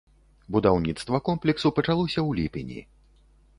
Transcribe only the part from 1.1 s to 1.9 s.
комплексу